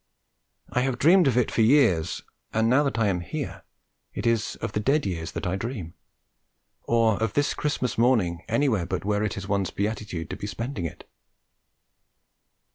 I 0.71 0.81
have 0.81 0.97
dreamt 0.97 1.27
of 1.27 1.37
it 1.37 1.51
for 1.51 1.61
years, 1.61 2.23
yet 2.55 2.65
now 2.65 2.81
that 2.81 2.97
I 2.97 3.05
am 3.05 3.19
here 3.19 3.63
it 4.15 4.25
is 4.25 4.55
of 4.55 4.71
the 4.71 4.79
dead 4.79 5.05
years 5.05 5.31
I 5.37 5.55
dream, 5.55 5.93
or 6.85 7.21
of 7.21 7.33
this 7.33 7.53
Christmas 7.53 7.99
morning 7.99 8.43
anywhere 8.47 8.87
but 8.87 9.05
where 9.05 9.21
it 9.23 9.37
is 9.37 9.47
one's 9.47 9.69
beatitude 9.69 10.31
to 10.31 10.35
be 10.35 10.47
spending 10.47 10.85
it. 10.85 11.07